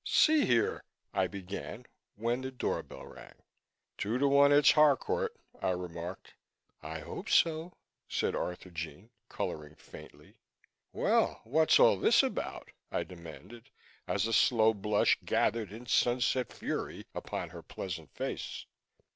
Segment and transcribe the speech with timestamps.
[0.03, 3.35] "See here" I began, when the door bell rang.
[3.99, 6.33] "Two to one it's Harcourt," I remarked.
[6.81, 7.73] "I hope so,"
[8.09, 10.39] said Arthurjean coloring faintly.
[10.91, 13.69] "Well, what's all this about?" I demanded,
[14.07, 18.65] as a slow blush gathered in sunset fury upon her pleasant face.